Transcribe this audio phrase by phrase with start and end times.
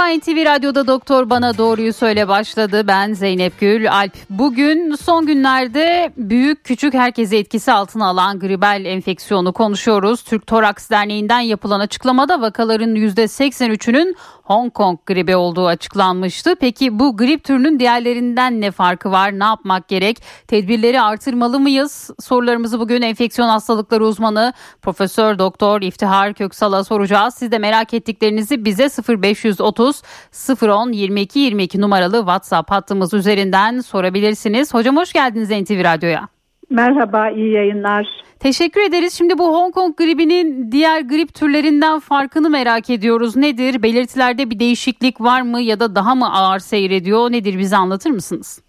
[0.00, 2.86] Merhaba NTV Radyo'da Doktor Bana Doğruyu Söyle başladı.
[2.86, 4.12] Ben Zeynep Gül Alp.
[4.30, 10.22] Bugün son günlerde büyük küçük herkesi etkisi altına alan gribel enfeksiyonu konuşuyoruz.
[10.22, 16.54] Türk Toraks Derneği'nden yapılan açıklamada vakaların %83'ünün Hong Kong gribi olduğu açıklanmıştı.
[16.60, 19.38] Peki bu grip türünün diğerlerinden ne farkı var?
[19.38, 20.22] Ne yapmak gerek?
[20.48, 22.10] Tedbirleri artırmalı mıyız?
[22.20, 27.34] Sorularımızı bugün enfeksiyon hastalıkları uzmanı Profesör Doktor İftihar Köksal'a soracağız.
[27.34, 28.88] Siz de merak ettiklerinizi bize
[29.22, 29.89] 0530
[30.32, 34.74] 010 22 22 numaralı WhatsApp hattımız üzerinden sorabilirsiniz.
[34.74, 36.28] Hocam hoş geldiniz NTV Radyo'ya.
[36.70, 38.06] Merhaba, iyi yayınlar.
[38.40, 39.14] Teşekkür ederiz.
[39.14, 43.36] Şimdi bu Hong Kong gribinin diğer grip türlerinden farkını merak ediyoruz.
[43.36, 43.82] Nedir?
[43.82, 47.32] Belirtilerde bir değişiklik var mı ya da daha mı ağır seyrediyor?
[47.32, 47.58] Nedir?
[47.58, 48.62] Bize anlatır mısınız?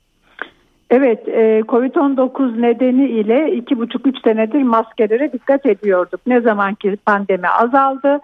[0.90, 6.22] Evet, e, Covid-19 nedeniyle iki buçuk üç senedir maskelere dikkat ediyorduk.
[6.28, 8.20] Ne zaman ki pandemi azaldı,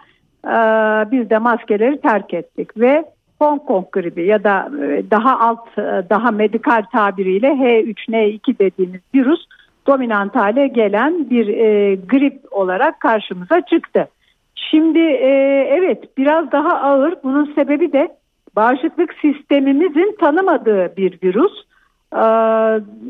[1.11, 3.05] biz de maskeleri terk ettik ve
[3.39, 9.39] Hong Kong gribi ya da e, daha alt, e, daha medikal tabiriyle H3N2 dediğimiz virüs
[9.87, 14.07] dominant hale gelen bir e, grip olarak karşımıza çıktı.
[14.55, 15.29] Şimdi e,
[15.69, 17.13] evet biraz daha ağır.
[17.23, 18.15] Bunun sebebi de
[18.55, 21.53] bağışıklık sistemimizin tanımadığı bir virüs.
[22.13, 22.23] E,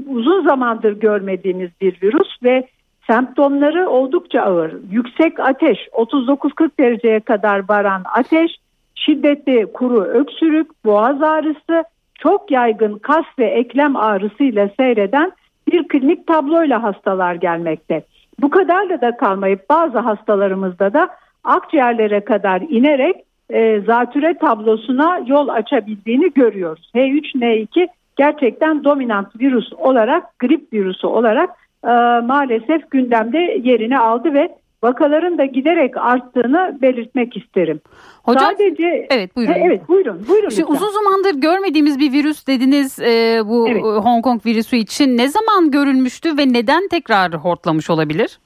[0.09, 2.67] uzun zamandır görmediğimiz bir virüs ve
[3.07, 4.73] semptomları oldukça ağır.
[4.91, 8.51] Yüksek ateş, 39-40 dereceye kadar varan ateş,
[8.95, 11.83] şiddetli kuru öksürük, boğaz ağrısı,
[12.15, 15.31] çok yaygın kas ve eklem ağrısıyla seyreden
[15.71, 18.03] bir klinik tabloyla hastalar gelmekte.
[18.41, 21.09] Bu kadarla da kalmayıp bazı hastalarımızda da
[21.43, 23.15] akciğerlere kadar inerek
[23.49, 26.91] e, zatüre tablosuna yol açabildiğini görüyoruz.
[26.95, 31.49] H3N2 gerçekten dominant virüs olarak grip virüsü olarak
[31.83, 31.91] e,
[32.25, 34.49] maalesef gündemde yerini aldı ve
[34.83, 37.81] vakaların da giderek arttığını belirtmek isterim.
[38.23, 39.53] Hocam, Sadece evet buyurun.
[39.53, 40.25] Evet buyurun.
[40.29, 40.49] Buyurun.
[40.49, 43.83] Şimdi uzun zamandır görmediğimiz bir virüs dediniz e, bu evet.
[43.83, 48.39] Hong Kong virüsü için ne zaman görülmüştü ve neden tekrar hortlamış olabilir?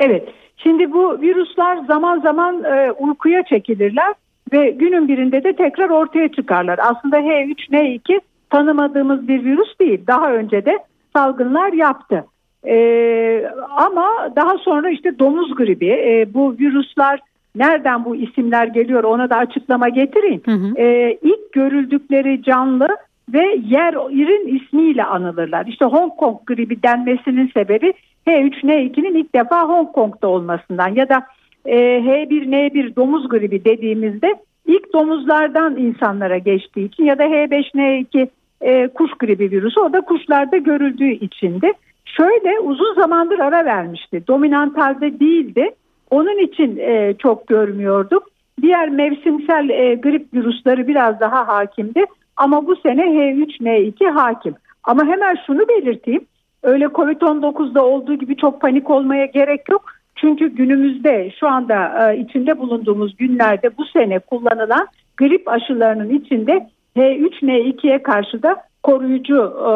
[0.00, 0.28] Evet.
[0.56, 4.14] Şimdi bu virüsler zaman zaman e, uykuya çekilirler
[4.52, 6.78] ve günün birinde de tekrar ortaya çıkarlar.
[6.82, 8.20] Aslında H3N2
[8.50, 10.06] tanımadığımız bir virüs değil.
[10.06, 10.78] Daha önce de
[11.16, 12.24] salgınlar yaptı.
[12.66, 13.44] Ee,
[13.76, 17.20] ama daha sonra işte domuz gribi e, bu virüsler
[17.56, 20.42] nereden bu isimler geliyor ona da açıklama getirin.
[20.44, 20.74] Hı hı.
[20.76, 22.88] Ee, ilk görüldükleri canlı
[23.32, 25.66] ve yer yerin ismiyle anılırlar.
[25.66, 27.92] İşte Hong Kong gribi denmesinin sebebi
[28.26, 31.26] H3N2'nin ilk defa Hong Kong'da olmasından ya da
[31.66, 34.34] e, H1N1 domuz gribi dediğimizde
[34.66, 38.28] ilk domuzlardan insanlara geçtiği için ya da H5N2
[38.60, 41.72] e, kuş gribi virüsü o da kuşlarda görüldüğü içindi.
[42.04, 44.26] Şöyle uzun zamandır ara vermişti.
[44.28, 45.70] Dominant halde değildi.
[46.10, 48.22] Onun için e, çok görmüyorduk.
[48.62, 52.04] Diğer mevsimsel e, grip virüsleri biraz daha hakimdi.
[52.36, 54.54] Ama bu sene H3N2 hakim.
[54.84, 56.26] Ama hemen şunu belirteyim.
[56.62, 59.84] Öyle Covid-19'da olduğu gibi çok panik olmaya gerek yok.
[60.16, 64.86] Çünkü günümüzde şu anda e, içinde bulunduğumuz günlerde bu sene kullanılan
[65.16, 69.70] grip aşılarının içinde H3N2'ye karşı da koruyucu e,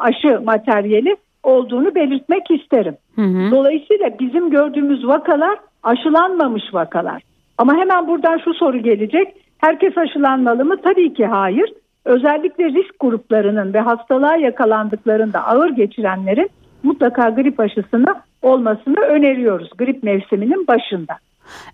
[0.00, 1.16] aşı materyali
[1.46, 2.96] olduğunu belirtmek isterim.
[3.14, 3.50] Hı hı.
[3.50, 7.22] Dolayısıyla bizim gördüğümüz vakalar aşılanmamış vakalar.
[7.58, 9.28] Ama hemen buradan şu soru gelecek.
[9.58, 10.76] Herkes aşılanmalı mı?
[10.82, 11.72] Tabii ki hayır.
[12.04, 16.50] Özellikle risk gruplarının ve hastalığa yakalandıklarında ağır geçirenlerin
[16.82, 21.14] mutlaka grip aşısını olmasını öneriyoruz grip mevsiminin başında.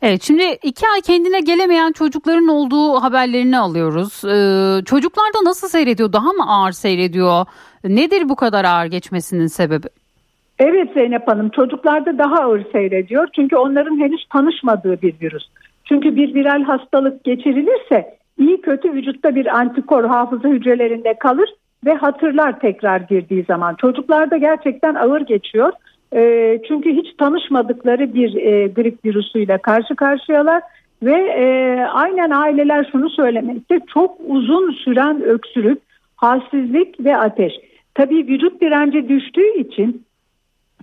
[0.03, 4.25] Evet şimdi iki ay kendine gelemeyen çocukların olduğu haberlerini alıyoruz.
[4.25, 6.13] Ee, çocuklarda nasıl seyrediyor?
[6.13, 7.47] Daha mı ağır seyrediyor?
[7.85, 9.87] Nedir bu kadar ağır geçmesinin sebebi?
[10.59, 13.29] Evet Zeynep Hanım çocuklarda daha ağır seyrediyor.
[13.35, 15.45] Çünkü onların henüz tanışmadığı bir virüs.
[15.85, 21.49] Çünkü bir viral hastalık geçirilirse iyi kötü vücutta bir antikor hafıza hücrelerinde kalır
[21.87, 23.75] ve hatırlar tekrar girdiği zaman.
[23.75, 25.73] Çocuklarda gerçekten ağır geçiyor.
[26.15, 30.63] E, çünkü hiç tanışmadıkları bir e, grip virüsüyle karşı karşıyalar
[31.03, 31.45] ve e,
[31.93, 35.83] aynen aileler şunu söylemekte çok uzun süren öksürük,
[36.17, 37.53] halsizlik ve ateş.
[37.95, 40.05] Tabii vücut direnci düştüğü için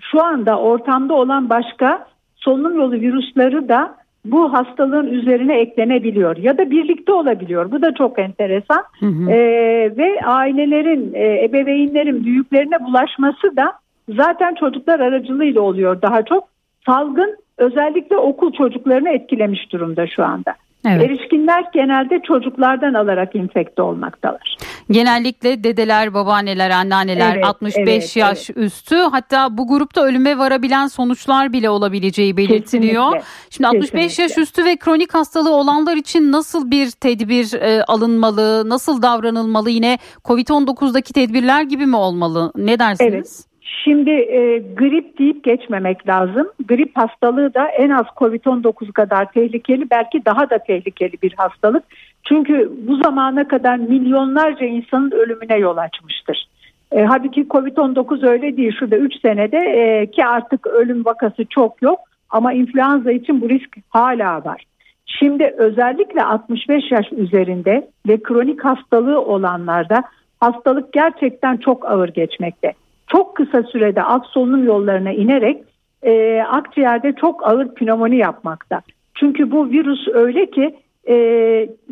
[0.01, 3.79] şu anda ortamda olan başka solunum yolu virüsleri de
[4.25, 7.71] bu hastalığın üzerine eklenebiliyor ya da birlikte olabiliyor.
[7.71, 8.83] Bu da çok enteresan.
[8.99, 9.31] Hı hı.
[9.31, 13.73] Ee, ve ailelerin, e, ebeveynlerin büyüklerine bulaşması da
[14.09, 16.47] zaten çocuklar aracılığıyla oluyor daha çok.
[16.85, 20.55] Salgın özellikle okul çocuklarını etkilemiş durumda şu anda.
[20.85, 21.03] Evet.
[21.03, 24.57] Erişkinler genelde çocuklardan alarak infekte olmaktalar.
[24.91, 28.57] Genellikle dedeler, babaanneler, anneanneler evet, 65 evet, yaş evet.
[28.57, 33.03] üstü hatta bu grupta ölüme varabilen sonuçlar bile olabileceği belirtiliyor.
[33.03, 33.27] Kesinlikle.
[33.49, 34.23] Şimdi 65 Kesinlikle.
[34.23, 39.97] yaş üstü ve kronik hastalığı olanlar için nasıl bir tedbir e, alınmalı, nasıl davranılmalı yine
[40.25, 42.51] Covid-19'daki tedbirler gibi mi olmalı?
[42.55, 43.13] Ne dersiniz?
[43.13, 43.56] Evet.
[43.83, 46.47] Şimdi e, grip deyip geçmemek lazım.
[46.67, 51.83] Grip hastalığı da en az COVID-19 kadar tehlikeli belki daha da tehlikeli bir hastalık.
[52.23, 56.47] Çünkü bu zamana kadar milyonlarca insanın ölümüne yol açmıştır.
[56.91, 58.75] E, halbuki Covid-19 öyle değil.
[58.79, 61.99] Şurada 3 senede e, ki artık ölüm vakası çok yok
[62.29, 64.63] ama influenza için bu risk hala var.
[65.05, 70.03] Şimdi özellikle 65 yaş üzerinde ve kronik hastalığı olanlarda
[70.39, 72.73] hastalık gerçekten çok ağır geçmekte
[73.07, 75.63] çok kısa sürede alt solunum yollarına inerek
[76.03, 78.81] e, akciğerde çok ağır pnömoni yapmakta.
[79.15, 80.75] Çünkü bu virüs öyle ki
[81.07, 81.15] e,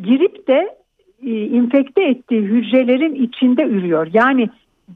[0.04, 0.76] girip de
[1.24, 4.08] e, infekte ettiği hücrelerin içinde ürüyor.
[4.14, 4.50] Yani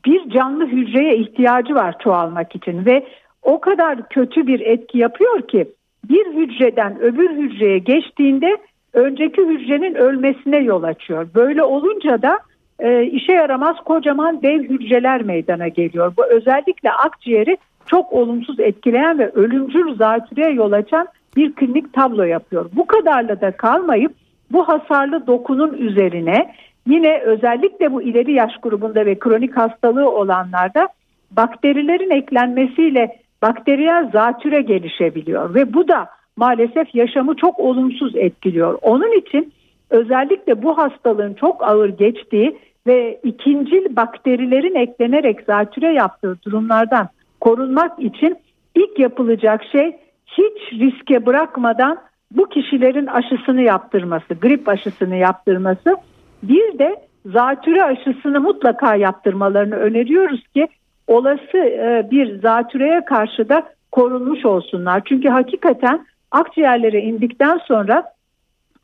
[0.06, 3.06] bir canlı hücreye ihtiyacı var çoğalmak için ve
[3.44, 5.68] o kadar kötü bir etki yapıyor ki
[6.10, 8.57] bir hücreden öbür hücreye geçtiğinde
[8.94, 11.27] önceki hücrenin ölmesine yol açıyor.
[11.36, 12.39] Böyle olunca da
[12.80, 16.14] e, işe yaramaz kocaman dev hücreler meydana geliyor.
[16.18, 22.70] Bu özellikle akciğeri çok olumsuz etkileyen ve ölümcül zatürreye yol açan bir klinik tablo yapıyor.
[22.74, 24.12] Bu kadarla da kalmayıp
[24.52, 26.54] bu hasarlı dokunun üzerine
[26.88, 30.90] yine özellikle bu ileri yaş grubunda ve kronik hastalığı olanlarda
[31.31, 38.78] bakterilerin eklenmesiyle bakteriyel zatüre gelişebiliyor ve bu da maalesef yaşamı çok olumsuz etkiliyor.
[38.81, 39.54] Onun için
[39.90, 47.10] özellikle bu hastalığın çok ağır geçtiği ve ikincil bakterilerin eklenerek zatüre yaptığı durumlardan
[47.42, 48.38] korunmak için
[48.76, 51.98] ilk yapılacak şey hiç riske bırakmadan
[52.31, 55.98] bu kişilerin aşısını yaptırması, grip aşısını yaptırması.
[56.44, 56.96] Bir de
[57.26, 60.68] zatüre aşısını mutlaka yaptırmalarını öneriyoruz ki
[61.08, 65.02] olası e, bir zatüreye karşı da korunmuş olsunlar.
[65.06, 68.04] Çünkü hakikaten akciğerlere indikten sonra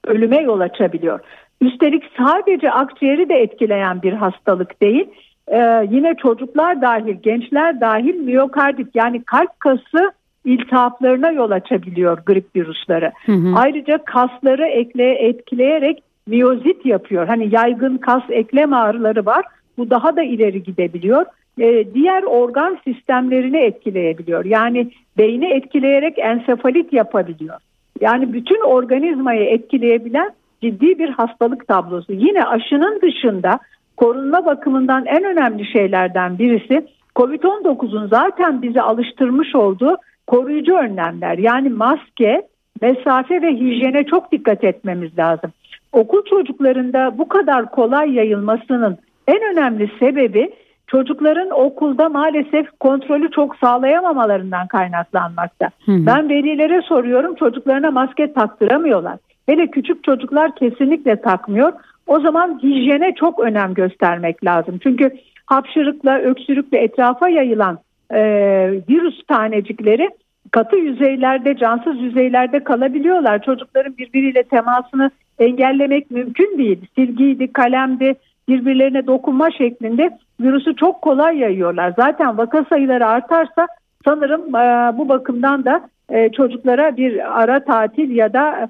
[0.07, 1.19] ölüme yol açabiliyor.
[1.61, 5.07] Üstelik sadece akciğeri de etkileyen bir hastalık değil.
[5.47, 10.11] Ee, yine çocuklar dahil, gençler dahil miyokardit yani kalp kası
[10.45, 13.11] iltihaplarına yol açabiliyor grip virüsleri.
[13.25, 13.55] Hı hı.
[13.55, 17.27] Ayrıca kasları ekle, etkileyerek miyozit yapıyor.
[17.27, 19.45] Hani yaygın kas eklem ağrıları var.
[19.77, 21.25] Bu daha da ileri gidebiliyor.
[21.59, 24.45] Ee, diğer organ sistemlerini etkileyebiliyor.
[24.45, 27.57] Yani beyni etkileyerek ensefalit yapabiliyor.
[28.01, 30.31] Yani bütün organizmayı etkileyebilen
[30.61, 32.13] ciddi bir hastalık tablosu.
[32.13, 33.59] Yine aşının dışında
[33.97, 39.97] korunma bakımından en önemli şeylerden birisi COVID-19'un zaten bizi alıştırmış olduğu
[40.27, 41.37] koruyucu önlemler.
[41.37, 42.47] Yani maske,
[42.81, 45.51] mesafe ve hijyene çok dikkat etmemiz lazım.
[45.91, 48.97] Okul çocuklarında bu kadar kolay yayılmasının
[49.27, 50.51] en önemli sebebi
[50.87, 55.69] çocukların okulda maalesef kontrolü çok sağlayamamalarından kaynaklanmakta.
[55.85, 56.05] Hı hı.
[56.05, 59.17] Ben velilere soruyorum çocuklarına maske taktıramıyorlar.
[59.45, 61.73] Hele küçük çocuklar kesinlikle takmıyor.
[62.07, 64.79] O zaman hijyene çok önem göstermek lazım.
[64.83, 65.11] Çünkü
[65.45, 67.79] hapşırıkla, öksürükle etrafa yayılan
[68.11, 68.21] e,
[68.89, 70.09] virüs tanecikleri
[70.51, 73.41] katı yüzeylerde, cansız yüzeylerde kalabiliyorlar.
[73.41, 76.85] Çocukların birbiriyle temasını engellemek mümkün değil.
[76.95, 78.15] Silgiydi, kalemdi,
[78.47, 81.93] birbirlerine dokunma şeklinde virüsü çok kolay yayıyorlar.
[81.97, 83.67] Zaten vaka sayıları artarsa
[84.05, 88.69] sanırım e, bu bakımdan da e, çocuklara bir ara tatil ya da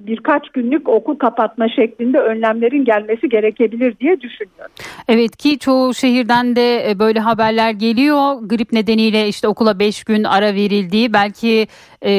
[0.00, 4.72] birkaç günlük okul kapatma şeklinde önlemlerin gelmesi gerekebilir diye düşünüyorum.
[5.08, 8.34] Evet ki çoğu şehirden de e, böyle haberler geliyor.
[8.42, 11.66] Grip nedeniyle işte okula 5 gün ara verildiği belki
[12.02, 12.12] e,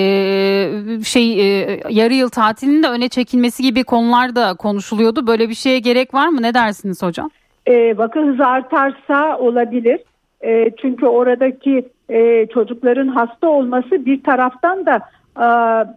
[1.04, 5.28] şey e, yarı yıl tatilinin de öne çekilmesi gibi konular da konuşuluyordu.
[5.28, 6.42] Böyle bir şeye gerek var mı?
[6.42, 7.30] Ne dersiniz hocam?
[7.66, 10.00] E, vaka hızı artarsa olabilir.
[10.44, 15.00] E, çünkü oradaki e, çocukların hasta olması bir taraftan da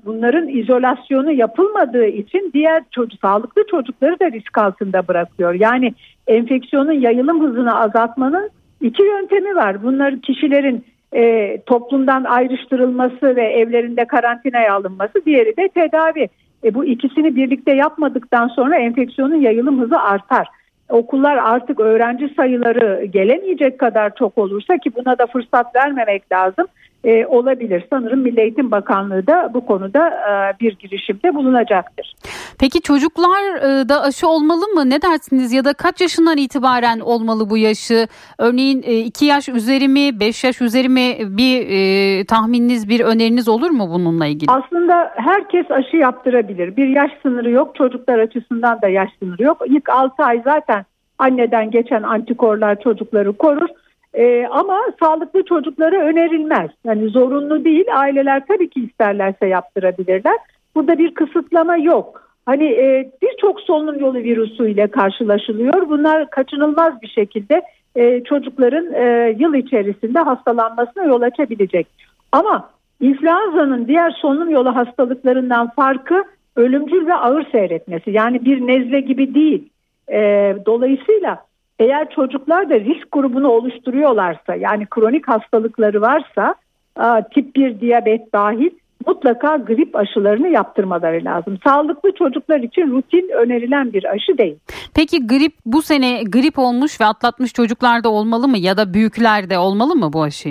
[0.05, 5.55] bunların izolasyonu yapılmadığı için diğer çocuk, sağlıklı çocukları da risk altında bırakıyor.
[5.55, 5.95] Yani
[6.27, 8.51] enfeksiyonun yayılım hızını azaltmanın
[8.81, 9.83] iki yöntemi var.
[9.83, 16.29] Bunlar kişilerin e, toplumdan ayrıştırılması ve evlerinde karantinaya alınması, diğeri de tedavi.
[16.65, 20.49] E, bu ikisini birlikte yapmadıktan sonra enfeksiyonun yayılım hızı artar.
[20.89, 26.67] Okullar artık öğrenci sayıları gelemeyecek kadar çok olursa ki buna da fırsat vermemek lazım
[27.05, 27.85] e, olabilir.
[27.91, 32.15] Sanırım Milli Eğitim Bakanlığı da bu konuda e, bir girişimde bulunacaktır.
[32.61, 34.91] Peki çocuklar e, da aşı olmalı mı?
[34.91, 35.53] Ne dersiniz?
[35.53, 38.07] Ya da kaç yaşından itibaren olmalı bu yaşı?
[38.39, 43.49] Örneğin 2 e, yaş üzeri mi, 5 yaş üzeri mi bir e, tahmininiz, bir öneriniz
[43.49, 44.51] olur mu bununla ilgili?
[44.51, 46.77] Aslında herkes aşı yaptırabilir.
[46.77, 47.75] Bir yaş sınırı yok.
[47.75, 49.63] Çocuklar açısından da yaş sınırı yok.
[49.67, 50.85] İlk 6 ay zaten
[51.19, 53.69] Anneden geçen antikorlar çocukları korur.
[54.15, 56.71] Ee, ama sağlıklı çocuklara önerilmez.
[56.85, 57.85] Yani zorunlu değil.
[57.95, 60.37] Aileler tabii ki isterlerse yaptırabilirler.
[60.75, 62.25] Burada bir kısıtlama yok.
[62.47, 65.89] Hani e, birçok solunum yolu virüsü ile karşılaşılıyor.
[65.89, 67.63] Bunlar kaçınılmaz bir şekilde
[67.97, 71.87] e, çocukların e, yıl içerisinde hastalanmasına yol açabilecek.
[72.33, 76.25] Ama influenza'nın diğer solunum yolu hastalıklarından farkı
[76.57, 78.11] ölümcül ve ağır seyretmesi.
[78.11, 79.69] Yani bir nezle gibi değil.
[80.13, 80.19] E,
[80.67, 81.39] dolayısıyla
[81.79, 86.55] eğer çocuklar da risk grubunu oluşturuyorlarsa yani kronik hastalıkları varsa
[87.35, 88.71] tip 1 diyabet dahil
[89.07, 91.59] mutlaka grip aşılarını yaptırmaları lazım.
[91.65, 94.57] Sağlıklı çocuklar için rutin önerilen bir aşı değil.
[94.95, 99.95] Peki grip bu sene grip olmuş ve atlatmış çocuklarda olmalı mı ya da büyüklerde olmalı
[99.95, 100.49] mı bu aşı?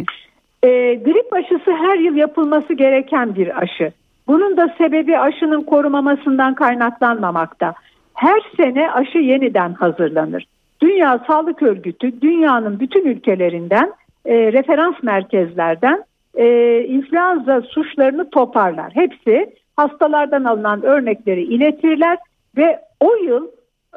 [0.63, 3.91] E, grip aşısı her yıl yapılması gereken bir aşı.
[4.27, 7.73] Bunun da sebebi aşının korumamasından kaynaklanmamakta.
[8.13, 10.45] Her sene aşı yeniden hazırlanır.
[10.83, 13.93] Dünya Sağlık Örgütü dünyanın bütün ülkelerinden
[14.25, 16.03] e, referans merkezlerden
[16.35, 18.91] e, influenza suçlarını toparlar.
[18.95, 22.17] Hepsi hastalardan alınan örnekleri iletirler
[22.57, 23.47] ve o yıl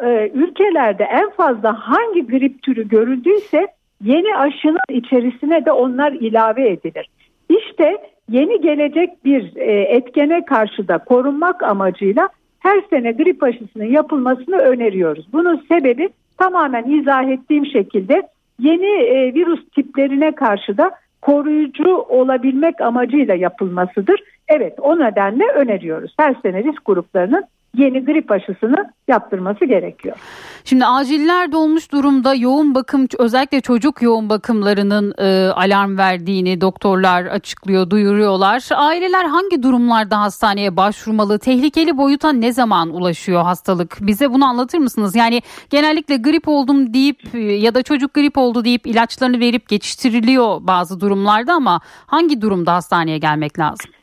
[0.03, 3.67] e, ülkelerde en fazla hangi grip türü görüldüyse
[4.03, 7.09] yeni aşının içerisine de onlar ilave edilir.
[7.49, 7.97] İşte
[8.31, 12.29] yeni gelecek bir e, etkene karşı da korunmak amacıyla
[12.59, 15.33] her sene grip aşısının yapılmasını öneriyoruz.
[15.33, 18.23] Bunun sebebi tamamen izah ettiğim şekilde
[18.59, 20.91] yeni e, virüs tiplerine karşı da
[21.23, 24.21] koruyucu olabilmek amacıyla yapılmasıdır.
[24.49, 26.15] Evet o nedenle öneriyoruz.
[26.19, 27.45] Her sene risk gruplarının
[27.77, 30.17] yeni grip aşısını yaptırması gerekiyor.
[30.65, 37.91] Şimdi aciller dolmuş durumda yoğun bakım özellikle çocuk yoğun bakımlarının e, alarm verdiğini doktorlar açıklıyor,
[37.91, 38.69] duyuruyorlar.
[38.75, 41.39] Aileler hangi durumlarda hastaneye başvurmalı?
[41.39, 43.97] Tehlikeli boyuta ne zaman ulaşıyor hastalık?
[44.01, 45.17] Bize bunu anlatır mısınız?
[45.17, 50.59] Yani genellikle grip oldum deyip e, ya da çocuk grip oldu deyip ilaçlarını verip geçiştiriliyor
[50.61, 53.96] bazı durumlarda ama hangi durumda hastaneye gelmek lazım?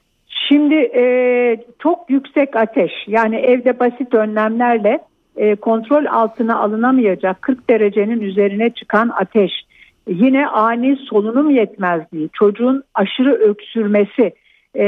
[0.48, 1.04] Şimdi e,
[1.80, 5.00] çok yüksek ateş yani evde basit önlemlerle
[5.36, 9.52] e, kontrol altına alınamayacak 40 derecenin üzerine çıkan ateş,
[10.08, 14.34] yine ani solunum yetmezliği, çocuğun aşırı öksürmesi,
[14.78, 14.86] e,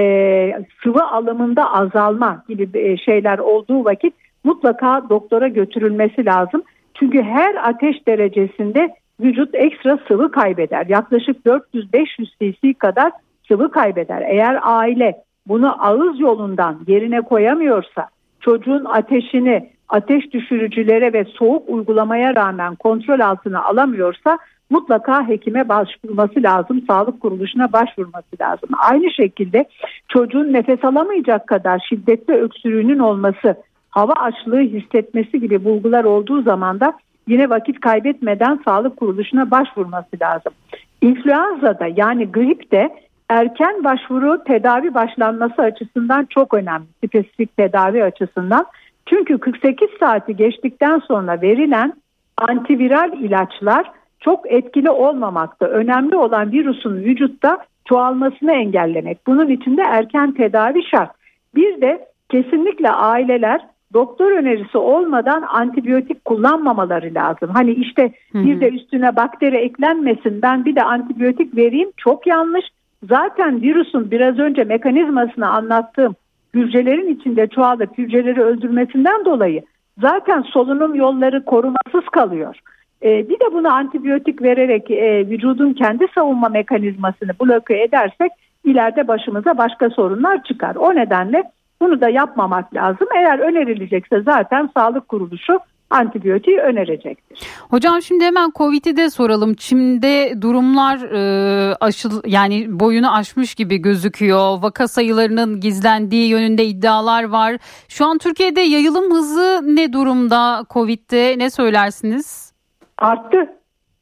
[0.84, 6.64] sıvı alımında azalma gibi e, şeyler olduğu vakit mutlaka doktora götürülmesi lazım.
[6.94, 10.86] Çünkü her ateş derecesinde vücut ekstra sıvı kaybeder.
[10.90, 13.12] Yaklaşık 400-500 cc kadar
[13.48, 14.22] sıvı kaybeder.
[14.22, 18.08] Eğer aile bunu ağız yolundan yerine koyamıyorsa
[18.40, 24.38] çocuğun ateşini ateş düşürücülere ve soğuk uygulamaya rağmen kontrol altına alamıyorsa
[24.70, 28.70] mutlaka hekime başvurması lazım, sağlık kuruluşuna başvurması lazım.
[28.78, 29.66] Aynı şekilde
[30.08, 33.56] çocuğun nefes alamayacak kadar şiddetli öksürüğünün olması,
[33.90, 36.94] hava açlığı hissetmesi gibi bulgular olduğu zaman da
[37.28, 40.54] yine vakit kaybetmeden sağlık kuruluşuna başvurması lazım.
[41.02, 42.90] İnfluenza'da yani gripte
[43.30, 46.86] erken başvuru tedavi başlanması açısından çok önemli.
[47.06, 48.66] Spesifik tedavi açısından.
[49.06, 51.94] Çünkü 48 saati geçtikten sonra verilen
[52.38, 55.66] antiviral ilaçlar çok etkili olmamakta.
[55.66, 59.28] Önemli olan virüsün vücutta çoğalmasını engellemek.
[59.28, 61.12] Bunun için de erken tedavi şart.
[61.56, 63.62] Bir de kesinlikle aileler
[63.94, 67.50] doktor önerisi olmadan antibiyotik kullanmamaları lazım.
[67.54, 72.66] Hani işte bir de üstüne bakteri eklenmesin ben bir de antibiyotik vereyim çok yanlış.
[73.04, 76.16] Zaten virüsün biraz önce mekanizmasını anlattığım
[76.54, 79.64] hücrelerin içinde çoğalıp hücreleri öldürmesinden dolayı
[80.02, 82.60] zaten solunum yolları korumasız kalıyor.
[83.04, 88.32] Ee, bir de buna antibiyotik vererek e, vücudun kendi savunma mekanizmasını bloke edersek
[88.64, 90.76] ileride başımıza başka sorunlar çıkar.
[90.76, 91.44] O nedenle
[91.82, 93.08] bunu da yapmamak lazım.
[93.16, 95.60] Eğer önerilecekse zaten sağlık kuruluşu
[95.96, 97.40] antibiyotiği önerecektir.
[97.70, 99.54] Hocam şimdi hemen Covid'i de soralım.
[99.54, 104.62] Çin'de durumlar e, aşıl yani boyunu aşmış gibi gözüküyor.
[104.62, 107.58] Vaka sayılarının gizlendiği yönünde iddialar var.
[107.90, 112.54] Şu an Türkiye'de yayılım hızı ne durumda Covid'de ne söylersiniz?
[112.98, 113.50] Arttı.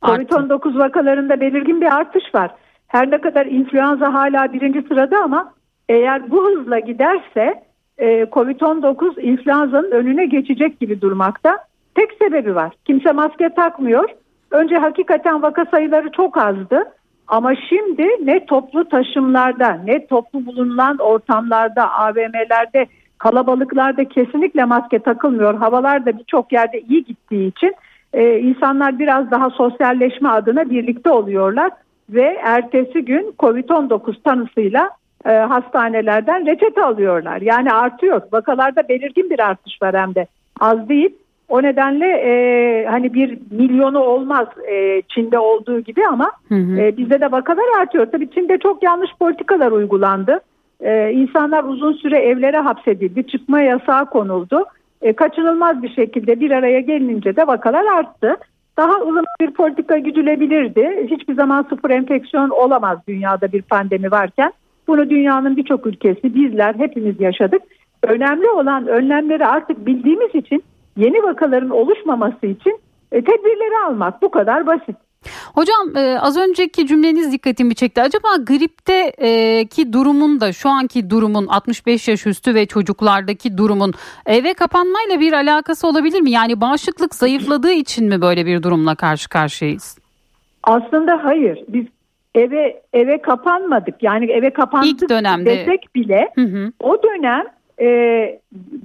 [0.04, 2.52] Covid-19 vakalarında belirgin bir artış var.
[2.88, 5.54] Her ne kadar influenza hala birinci sırada ama
[5.90, 7.64] eğer bu hızla giderse
[7.98, 11.58] e, Covid-19 influenza'nın önüne geçecek gibi durmakta.
[11.96, 12.74] Tek sebebi var.
[12.86, 14.10] Kimse maske takmıyor.
[14.52, 16.84] Önce hakikaten vaka sayıları çok azdı.
[17.28, 25.56] Ama şimdi ne toplu taşımlarda ne toplu bulunan ortamlarda AVM'lerde kalabalıklarda kesinlikle maske takılmıyor.
[25.56, 27.76] Havalar da birçok yerde iyi gittiği için
[28.14, 31.72] e, insanlar biraz daha sosyalleşme adına birlikte oluyorlar
[32.10, 34.90] ve ertesi gün COVID-19 tanısıyla
[35.26, 37.42] e, hastanelerden reçete alıyorlar.
[37.42, 38.22] Yani artıyor.
[38.32, 40.28] Vakalarda belirgin bir artış var hem de
[40.60, 41.16] az değil.
[41.50, 46.78] O nedenle e, hani bir milyonu olmaz e, Çin'de olduğu gibi ama hı hı.
[46.80, 48.06] E, bizde de vakalar artıyor.
[48.12, 50.40] Tabii Çin'de çok yanlış politikalar uygulandı.
[50.82, 53.28] E, insanlar uzun süre evlere hapsedildi.
[53.28, 54.66] Çıkma yasağı konuldu.
[55.02, 58.38] E, kaçınılmaz bir şekilde bir araya gelince de vakalar arttı.
[58.78, 61.08] Daha ılımlı bir politika güdülebilirdi.
[61.12, 64.54] Hiçbir zaman sıfır enfeksiyon olamaz dünyada bir pandemi varken.
[64.88, 67.62] Bunu dünyanın birçok ülkesi bizler hepimiz yaşadık.
[68.04, 70.64] Önemli olan önlemleri artık bildiğimiz için
[70.98, 72.80] yeni vakaların oluşmaması için
[73.12, 74.96] e, tedbirleri almak bu kadar basit.
[75.56, 78.02] Hocam e, az önceki cümleniz dikkatimi çekti.
[78.02, 83.94] Acaba gripte e, ki durumun da şu anki durumun 65 yaş üstü ve çocuklardaki durumun
[84.26, 86.32] eve kapanmayla bir alakası olabilir mi?
[86.32, 89.98] Yani bağışıklık zayıfladığı için mi böyle bir durumla karşı karşıyayız?
[90.64, 91.64] Aslında hayır.
[91.68, 91.86] Biz
[92.36, 94.04] eve eve kapanmadık.
[94.04, 95.46] Yani eve kapandık İlk dönemde.
[95.46, 96.72] desek bile hı hı.
[96.80, 97.44] o dönem
[97.80, 97.88] e,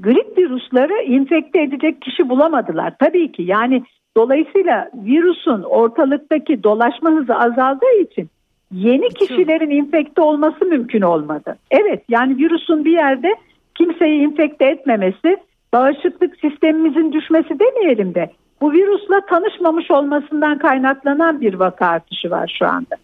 [0.00, 2.94] grip virüsleri infekte edecek kişi bulamadılar.
[2.98, 3.82] Tabii ki yani
[4.16, 8.28] dolayısıyla virüsün ortalıktaki dolaşma hızı azaldığı için
[8.72, 11.58] yeni kişilerin infekte olması mümkün olmadı.
[11.70, 13.34] Evet yani virüsün bir yerde
[13.74, 15.36] kimseyi infekte etmemesi,
[15.72, 18.30] bağışıklık sistemimizin düşmesi demeyelim de
[18.60, 22.96] bu virüsle tanışmamış olmasından kaynaklanan bir vaka artışı var şu anda.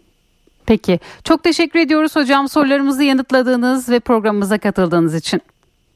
[0.66, 1.00] Peki.
[1.24, 5.40] Çok teşekkür ediyoruz hocam sorularımızı yanıtladığınız ve programımıza katıldığınız için.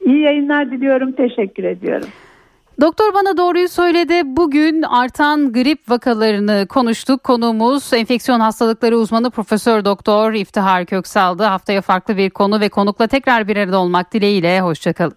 [0.09, 1.11] İyi yayınlar diliyorum.
[1.11, 2.07] Teşekkür ediyorum.
[2.81, 4.21] Doktor bana doğruyu söyledi.
[4.25, 7.23] Bugün artan grip vakalarını konuştuk.
[7.23, 11.43] Konuğumuz enfeksiyon hastalıkları uzmanı Profesör Doktor İftihar Köksal'dı.
[11.43, 14.61] Haftaya farklı bir konu ve konukla tekrar bir arada olmak dileğiyle.
[14.61, 15.15] Hoşçakalın.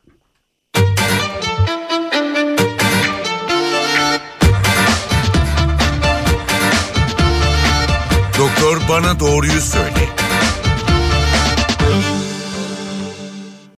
[8.38, 10.21] Doktor bana doğruyu söyle.